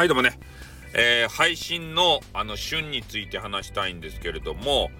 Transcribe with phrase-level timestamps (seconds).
[0.00, 0.32] はいどうもね、
[0.94, 4.90] えー、配信のあの旬について話したいんですけれども、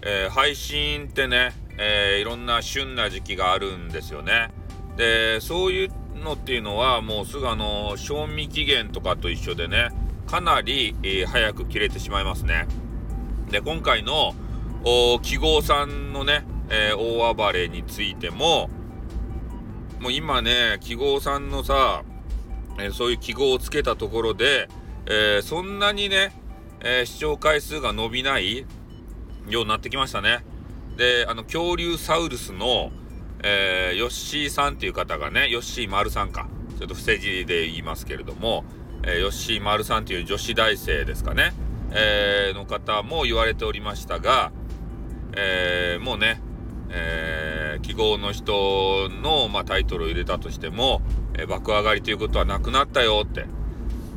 [0.00, 4.48] えー、配信ってね、えー、いろんな旬な時期があるんですよね。
[4.96, 5.90] でそういう
[6.24, 9.90] のっていうのはもうすぐあの賞味期限とかと一緒でね
[10.26, 12.66] かなり、え早く切れてしまいますね。
[13.50, 14.32] で今回の
[15.20, 18.70] 記号さんのね、え大暴れについても
[20.00, 22.02] もう今ね記号さんのさ
[22.78, 24.68] え、そういう記号をつけたところで、
[25.06, 26.32] えー、そんなにね、
[26.80, 28.66] えー、視聴回数が伸びない
[29.48, 30.44] ようになってきましたね。
[30.96, 32.90] で、あの、恐竜サウルスの、
[33.42, 36.48] えヨッシーさんっていう方がね、ヨッシー丸さんか。
[36.78, 38.64] ちょっと伏せ字で言いますけれども、
[39.04, 41.52] えヨッシー丸さんっていう女子大生ですかね。
[41.92, 44.50] えの方も言われておりましたが、
[45.36, 46.40] えもうね、
[46.90, 51.02] えー、記号の人の、まあ、タイトルを入れたとしても、
[51.34, 53.42] えー、爆上がりということはなくなったよって。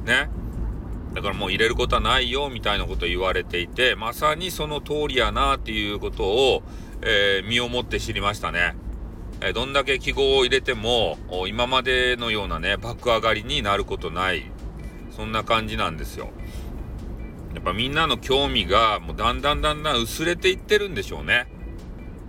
[0.06, 0.30] ね。
[1.14, 6.64] だからもう入れることはないよみたいなことを言われていて、まさにその通りやなっていうことを、
[7.02, 8.76] えー、身をもって知りましたね。
[9.44, 14.46] えどんだけ記号を入れても、今までのようなね、爆上がりになることない。
[15.16, 16.30] そんな感じなんですよ。
[17.54, 21.48] やっぱみんなの興味がもうだんだんだんだん薄れていってるんでしょうね。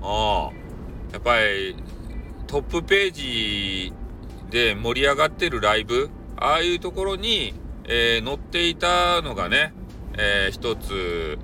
[0.02, 1.76] やっぱり
[2.46, 3.92] トップページ
[4.50, 6.10] で盛り上がってるライブ？
[6.36, 9.72] ああいうところに、えー、載っていたのがね、
[10.18, 11.38] えー、一つ、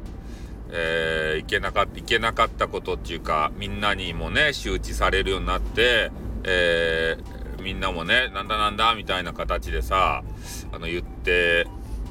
[0.70, 6.10] えー、いけなかったいけなかったことっていうかみんなにもね周知されるようになって、
[6.44, 10.24] えー、みんなもねなんだなんだみたいな形でさ
[10.72, 11.66] あの言って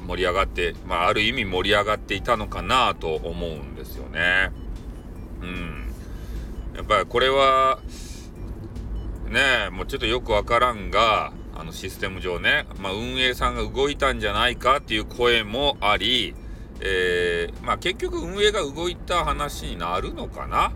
[0.06, 4.50] 盛り上がってまあある意味盛り上がっていたのかなと思うんですよね。
[5.42, 5.87] うん。
[6.78, 7.80] やっぱりこれは
[9.28, 16.36] ねもうちょっとよくわからんがあのシステム上ね、まあ、運営さんが動いたんじゃないかっていう声もあり、
[16.80, 20.72] えー、まあ、結局運営が動いた話になるのかな？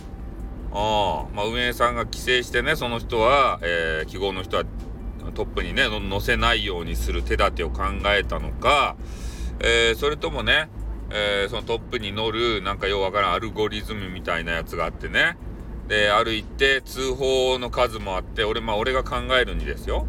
[0.72, 4.64] あまあ、運営さんが規制してねその人は、えー、記号の人は
[5.36, 8.96] トップにね載せないようにする手立てを考えたのか、
[9.60, 10.68] えー、それともね、
[11.10, 15.36] え、そのトップに乗るなんかようわからんアルゴリズムみたいなやつがあってね
[15.92, 20.06] で、ある一定通報の数もあって、俺、まあ、俺が考えるにですよ。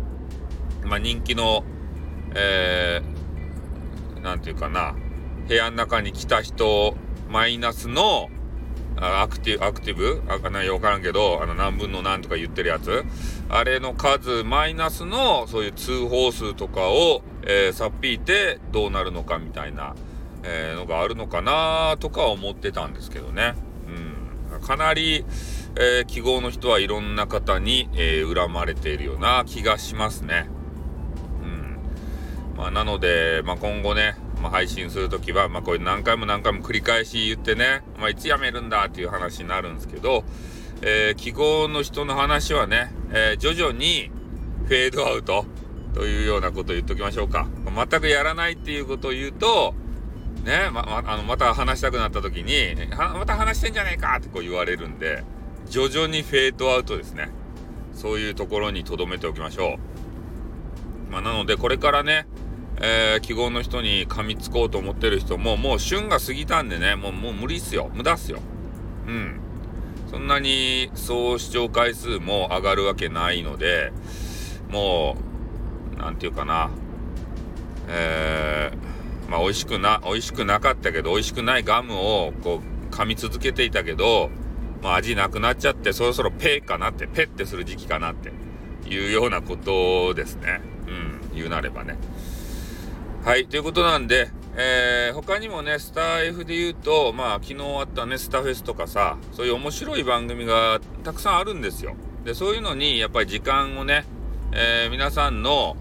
[0.85, 1.65] まあ、人気の、
[2.35, 4.95] えー、ていうかな、
[5.45, 6.95] 部屋の中に来た人、
[7.29, 8.29] マイナスの、
[8.95, 10.23] アクティブ、アクティブ？
[10.29, 13.03] あ、なわからんけど、あの、何分の何とか言ってるやつ。
[13.49, 19.95] あれの数、マイナスの、そういう通報数とかを、えー、さっぴいてどうなるのかみたいな、
[20.43, 23.55] えー、のがあるのかなとか思ってたんですけどね。
[24.53, 24.61] うん。
[24.61, 25.25] かなり、
[25.75, 30.47] えー、記号の人はいろんな方に、えー、恨まれているような気がしますね。
[31.41, 31.77] うん。
[32.57, 40.23] まあ、なので、まあ、今後ね、まあ、配信するときは、まあ、これ何回も何回も繰り返し言ってね、まあ、いつやめるんだっていう話になるんですけど、
[40.81, 44.11] えー、記号の人の話はね、えー、徐々に
[44.65, 45.45] フェードアウト
[45.93, 47.47] というようなことを言っときましょうか。
[47.65, 49.73] 全くやらないっていうことを言うと、
[50.43, 55.23] ね、ま、まあの、また話したくなった時に、また話してんじゃねえかってこう言われるんで、
[55.73, 57.31] 徐々にフェードアウトですね。
[57.95, 59.79] そういうところに留めておきましょ
[61.09, 61.11] う。
[61.11, 62.27] まあ、なので、これからね、
[62.79, 67.89] えー、記号の人に噛みつこうと思ってる人も、もう旬が過ぎたんでね、もう、もう無理っすよ。
[67.95, 68.37] 無駄っすよ。
[69.07, 69.39] うん。
[70.11, 73.91] そんなに総視聴回数も上がるわけないので、
[74.69, 75.17] も
[75.95, 76.69] う、なんていうかな、
[77.89, 82.61] えー、まあ、美味しくな、美味しくなかったけど、美味しくないガムを、こ
[82.91, 84.29] う、噛み続けていたけど、
[84.83, 88.33] まあ、味なくなっちゃって、そろそろペーかなって、ペッてする時期かなって
[88.89, 90.61] いうようなことですね。
[90.87, 91.97] うん、言うなればね。
[93.23, 101.95] はい、ということなんで、えー、他にもね、スター F で言うと、まあ、昨日あったね、スターフェスとかさ、そういう面白い番組がたくさんあるんですよ。
[102.25, 104.03] で、そういうのに、やっぱり時間をね、
[104.51, 105.77] えー、皆さんの、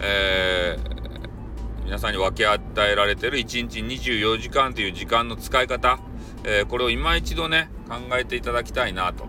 [0.00, 5.98] えー、皆さんに分け与えられてる1日24時間という時間の使い方、
[6.44, 9.26] えー、これを今一度ね、考えていただきたいなと。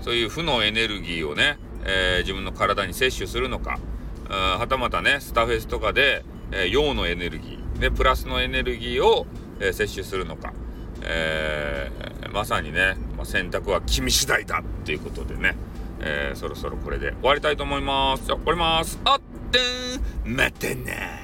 [0.00, 3.78] そういう負のエネルギーをね、えー、自分の体に摂取するのか、
[4.28, 9.26] はたまたね、スタフェスとかで、えー、陽のエネルギー、で、プラスのエネルギーを、
[9.60, 10.52] えー、摂取するのか、
[11.02, 15.56] えー、まさにね、まあ、選択は君次第だっていうことでね、
[16.00, 18.24] えー、そろそろこれで終わりたいと思います。
[18.26, 18.98] じゃ終わります。
[19.04, 19.20] あっ
[19.50, 19.58] て
[20.28, 21.15] ん、またな